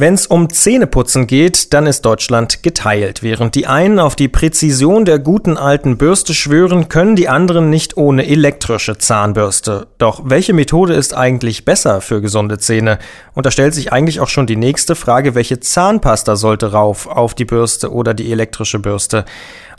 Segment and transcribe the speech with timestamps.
[0.00, 3.22] Wenn es um Zähneputzen geht, dann ist Deutschland geteilt.
[3.22, 7.98] Während die einen auf die Präzision der guten alten Bürste schwören, können die anderen nicht
[7.98, 9.88] ohne elektrische Zahnbürste.
[9.98, 12.98] Doch welche Methode ist eigentlich besser für gesunde Zähne?
[13.34, 17.34] Und da stellt sich eigentlich auch schon die nächste Frage, welche Zahnpasta sollte rauf auf
[17.34, 19.26] die Bürste oder die elektrische Bürste?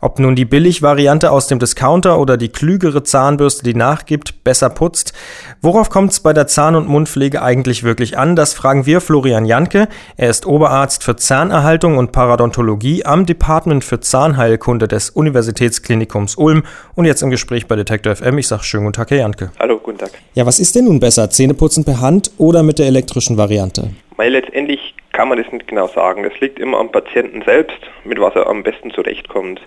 [0.03, 5.13] Ob nun die Billigvariante aus dem Discounter oder die klügere Zahnbürste, die nachgibt, besser putzt.
[5.61, 8.35] Worauf kommt es bei der Zahn- und Mundpflege eigentlich wirklich an?
[8.35, 9.87] Das fragen wir Florian Janke.
[10.17, 16.63] Er ist Oberarzt für Zahnerhaltung und Paradontologie am Department für Zahnheilkunde des Universitätsklinikums Ulm
[16.95, 18.37] und jetzt im Gespräch bei Detektor FM.
[18.37, 19.51] Ich sage schönen guten Tag, Herr Janke.
[19.57, 20.11] Hallo, guten Tag.
[20.33, 21.29] Ja, was ist denn nun besser?
[21.29, 23.91] Zähneputzen per Hand oder mit der elektrischen Variante?
[24.17, 26.23] Weil letztendlich kann man das nicht genau sagen.
[26.23, 29.61] Das liegt immer am Patienten selbst, mit was er am besten zurechtkommt.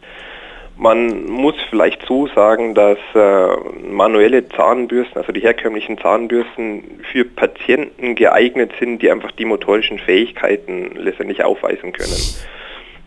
[0.77, 3.56] Man muss vielleicht so sagen, dass äh,
[3.88, 10.97] manuelle Zahnbürsten, also die herkömmlichen Zahnbürsten, für Patienten geeignet sind, die einfach die motorischen Fähigkeiten
[10.97, 12.19] letztendlich aufweisen können.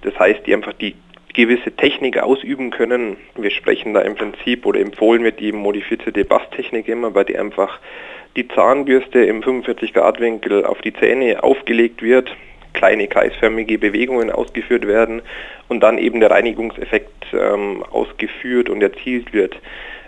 [0.02, 0.96] Das heißt, die einfach die
[1.34, 3.18] gewisse Technik ausüben können.
[3.36, 7.80] Wir sprechen da im Prinzip oder empfohlen wird die modifizierte Basstechnik immer, bei der einfach
[8.38, 12.32] die Zahnbürste im 45 Grad Winkel auf die Zähne aufgelegt wird,
[12.78, 15.22] kleine kreisförmige Bewegungen ausgeführt werden
[15.68, 19.56] und dann eben der Reinigungseffekt ähm, ausgeführt und erzielt wird.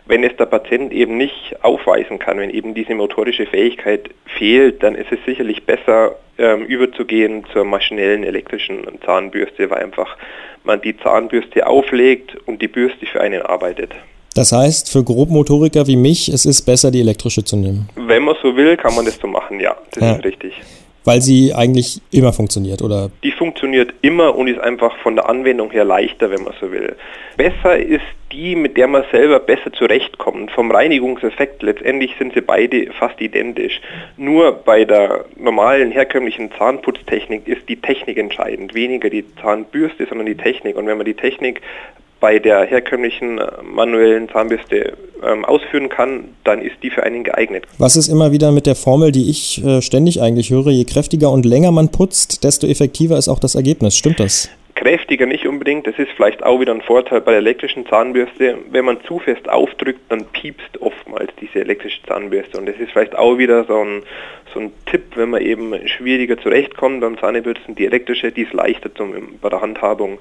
[0.05, 4.95] Wenn es der Patient eben nicht aufweisen kann, wenn eben diese motorische Fähigkeit fehlt, dann
[4.95, 10.15] ist es sicherlich besser, ähm, überzugehen zur maschinellen elektrischen Zahnbürste, weil einfach
[10.63, 13.91] man die Zahnbürste auflegt und die Bürste für einen arbeitet.
[14.35, 17.89] Das heißt, für Grobmotoriker wie mich, es ist besser, die elektrische zu nehmen.
[17.95, 19.75] Wenn man so will, kann man das so machen, ja.
[19.91, 20.15] Das ja.
[20.15, 20.53] ist richtig.
[21.09, 23.09] Weil sie eigentlich immer funktioniert, oder?
[23.23, 26.95] Die funktioniert immer und ist einfach von der Anwendung her leichter, wenn man so will.
[27.35, 30.51] Besser ist die, mit der man selber besser zurechtkommt.
[30.51, 33.81] Vom Reinigungseffekt letztendlich sind sie beide fast identisch.
[34.17, 38.75] Nur bei der normalen herkömmlichen Zahnputztechnik ist die Technik entscheidend.
[38.75, 40.77] Weniger die Zahnbürste, sondern die Technik.
[40.77, 41.61] Und wenn man die Technik
[42.19, 44.93] bei der herkömmlichen äh, manuellen Zahnbürste
[45.23, 47.65] ähm, ausführen kann, dann ist die für einen geeignet.
[47.77, 51.31] Was ist immer wieder mit der Formel, die ich äh, ständig eigentlich höre, je kräftiger
[51.31, 53.97] und länger man putzt, desto effektiver ist auch das Ergebnis.
[53.97, 54.49] Stimmt das?
[54.75, 58.59] Kräftiger nicht unbedingt, das ist vielleicht auch wieder ein Vorteil bei der elektrischen Zahnbürste.
[58.71, 63.17] Wenn man zu fest aufdrückt, dann piepst oftmals diese elektrische Zahnbürste und das ist vielleicht
[63.17, 64.03] auch wieder so ein,
[64.53, 68.93] so ein Tipp, wenn man eben schwieriger zurechtkommt beim Zahnbürsten, die elektrische, die ist leichter
[68.95, 70.17] zum, bei der Handhabung.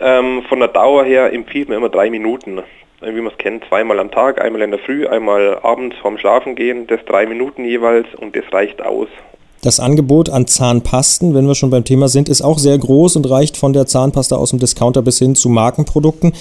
[0.00, 2.62] Ähm, von der Dauer her empfiehlt man immer drei Minuten.
[3.00, 6.88] Wie man es kennt, zweimal am Tag, einmal in der Früh, einmal abends vorm Schlafengehen,
[6.88, 9.08] das drei Minuten jeweils und das reicht aus.
[9.62, 13.28] Das Angebot an Zahnpasten, wenn wir schon beim Thema sind, ist auch sehr groß und
[13.28, 16.32] reicht von der Zahnpasta aus dem Discounter bis hin zu Markenprodukten.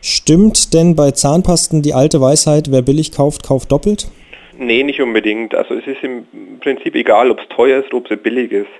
[0.00, 4.08] Stimmt denn bei Zahnpasten die alte Weisheit, wer billig kauft, kauft doppelt?
[4.58, 5.54] Nee, nicht unbedingt.
[5.54, 6.26] Also es ist im
[6.60, 8.70] Prinzip egal, ob es teuer ist oder ob es billig ist.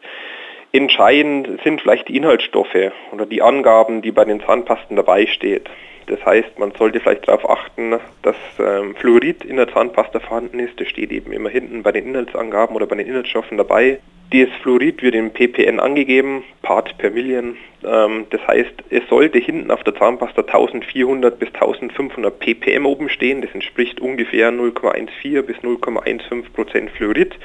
[0.72, 5.68] Entscheidend sind vielleicht die Inhaltsstoffe oder die Angaben, die bei den Zahnpasten dabei steht.
[6.06, 10.80] Das heißt, man sollte vielleicht darauf achten, dass ähm, Fluorid in der Zahnpasta vorhanden ist.
[10.80, 13.98] Das steht eben immer hinten bei den Inhaltsangaben oder bei den Inhaltsstoffen dabei.
[14.32, 17.56] Dieses Fluorid wird im ppn angegeben, Part per Million.
[17.84, 23.42] Ähm, das heißt, es sollte hinten auf der Zahnpasta 1400 bis 1500 ppm oben stehen.
[23.42, 27.36] Das entspricht ungefähr 0,14 bis 0,15 Prozent Fluorid.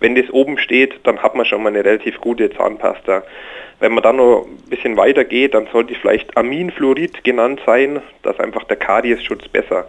[0.00, 3.22] Wenn das oben steht, dann hat man schon mal eine relativ gute Zahnpasta.
[3.80, 8.34] Wenn man dann noch ein bisschen weiter geht, dann sollte vielleicht Aminfluorid genannt sein, das
[8.34, 9.86] ist einfach der Kariesschutz besser.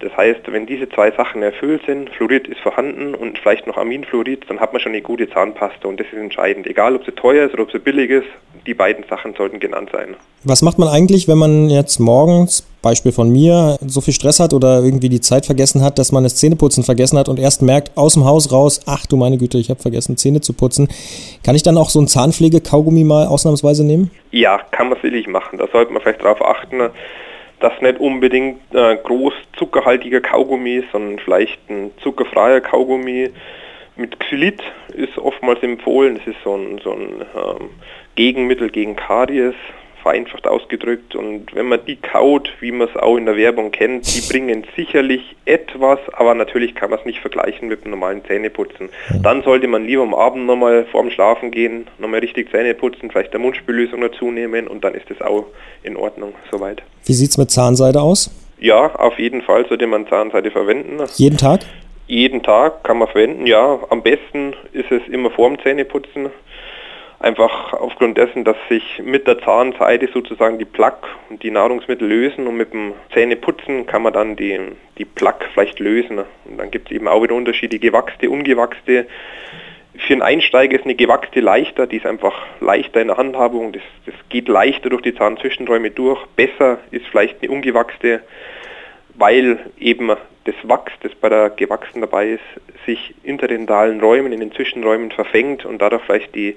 [0.00, 4.48] Das heißt, wenn diese zwei Sachen erfüllt sind, Fluorid ist vorhanden und vielleicht noch Aminfluorid,
[4.48, 6.66] dann hat man schon eine gute Zahnpasta und das ist entscheidend.
[6.66, 8.26] Egal, ob sie teuer ist oder ob sie billig ist,
[8.66, 10.16] die beiden Sachen sollten genannt sein.
[10.44, 14.54] Was macht man eigentlich, wenn man jetzt morgens, Beispiel von mir, so viel Stress hat
[14.54, 17.96] oder irgendwie die Zeit vergessen hat, dass man das Zähneputzen vergessen hat und erst merkt,
[17.96, 20.88] aus dem Haus raus, ach du meine Güte, ich habe vergessen, Zähne zu putzen.
[21.44, 24.10] Kann ich dann auch so ein Zahnpflege-Kaugummi mal ausnahmsweise nehmen?
[24.30, 25.58] Ja, kann man sicherlich machen.
[25.58, 26.80] Da sollte man vielleicht darauf achten,
[27.60, 33.30] dass nicht unbedingt äh, groß zuckerhaltiger Kaugummi sondern vielleicht ein zuckerfreier Kaugummi
[33.96, 34.62] mit Xylit
[34.94, 36.16] ist oftmals empfohlen.
[36.16, 37.70] Das ist so ein, so ein ähm,
[38.14, 39.54] Gegenmittel gegen Karies,
[40.02, 41.14] vereinfacht ausgedrückt.
[41.14, 44.64] Und wenn man die kaut, wie man es auch in der Werbung kennt, die bringen
[44.76, 48.88] sicherlich etwas, aber natürlich kann man es nicht vergleichen mit dem normalen Zähneputzen.
[49.22, 53.32] Dann sollte man lieber am Abend nochmal vorm Schlafen gehen, nochmal richtig Zähne putzen, vielleicht
[53.34, 55.46] eine Mundspüllösung dazu nehmen und dann ist das auch
[55.82, 56.82] in Ordnung soweit.
[57.04, 58.30] Wie sieht es mit Zahnseide aus?
[58.58, 60.98] Ja, auf jeden Fall sollte man Zahnseide verwenden.
[61.16, 61.60] Jeden Tag?
[62.06, 63.78] Jeden Tag kann man verwenden, ja.
[63.88, 66.30] Am besten ist es immer vorm Zähneputzen
[67.20, 72.46] Einfach aufgrund dessen, dass sich mit der Zahnseite sozusagen die Plaque und die Nahrungsmittel lösen
[72.46, 74.58] und mit dem Zähneputzen kann man dann die,
[74.96, 76.20] die Plaque vielleicht lösen.
[76.46, 79.06] Und dann gibt es eben auch wieder Unterschiede, gewachste, ungewachste.
[79.98, 83.82] Für einen Einsteiger ist eine gewachste leichter, die ist einfach leichter in der Handhabung, das,
[84.06, 86.24] das geht leichter durch die Zahnzwischenräume durch.
[86.36, 88.22] Besser ist vielleicht eine ungewachste,
[89.16, 90.10] weil eben
[90.50, 92.40] das Wachs, das bei der gewachsen dabei ist,
[92.86, 96.56] sich interdentalen Räumen, in den Zwischenräumen verfängt und dadurch vielleicht die,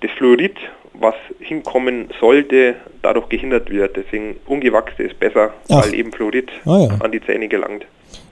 [0.00, 0.56] das Fluorid,
[0.94, 3.96] was hinkommen sollte, dadurch gehindert wird.
[3.96, 5.84] Deswegen ungewachste ist besser, Ach.
[5.84, 6.88] weil eben Fluorid ah, ja.
[7.00, 7.84] an die Zähne gelangt.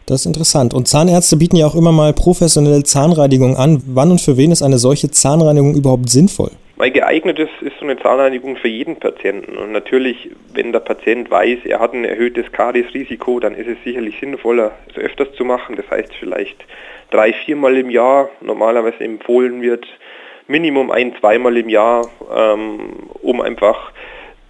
[0.06, 0.75] Das ist interessant.
[0.75, 3.82] Und Zahnärzte bieten ja auch immer mal professionelle Zahnreinigung an.
[3.87, 6.50] Wann und für wen ist eine solche Zahnreinigung überhaupt sinnvoll?
[6.77, 9.57] Weil geeignet ist, ist so eine Zahnreinigung für jeden Patienten.
[9.57, 14.19] Und natürlich, wenn der Patient weiß, er hat ein erhöhtes Kariesrisiko, dann ist es sicherlich
[14.19, 15.77] sinnvoller, es öfters zu machen.
[15.77, 16.65] Das heißt vielleicht
[17.11, 18.31] drei, viermal im Jahr.
[18.41, 19.87] Normalerweise empfohlen wird
[20.49, 23.92] Minimum ein, zweimal im Jahr, ähm, um einfach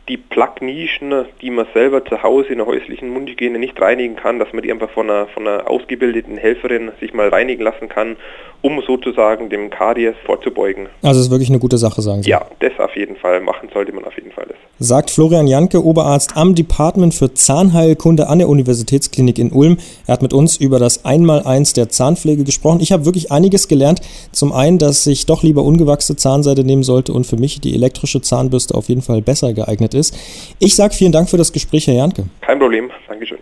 [0.08, 4.52] die Plaquenischen, die man selber zu Hause in der häuslichen Mundhygiene nicht reinigen kann, dass
[4.52, 8.16] man die einfach von einer, von einer ausgebildeten Helferin sich mal reinigen lassen kann,
[8.62, 10.88] um sozusagen dem Karies vorzubeugen.
[11.02, 12.30] Also ist wirklich eine gute Sache, sagen Sie?
[12.30, 13.40] Ja, das auf jeden Fall.
[13.40, 14.56] Machen sollte man auf jeden Fall das.
[14.78, 19.78] Sagt Florian Janke, Oberarzt am Department für Zahnheilkunde an der Universitätsklinik in Ulm.
[20.06, 22.80] Er hat mit uns über das Einmaleins der Zahnpflege gesprochen.
[22.80, 24.00] Ich habe wirklich einiges gelernt.
[24.30, 28.20] Zum einen, dass ich doch lieber ungewachste Zahnseide nehmen sollte und für mich die elektrische
[28.20, 30.16] Zahnbürste auf jeden Fall besser geeignet ist.
[30.58, 32.24] Ich sage vielen Dank für das Gespräch, Herr Janke.
[32.40, 32.90] Kein Problem.
[33.08, 33.38] Dankeschön.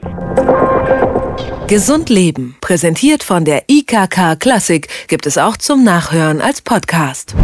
[1.66, 7.34] Gesund Leben, präsentiert von der IKK Klassik, gibt es auch zum Nachhören als Podcast.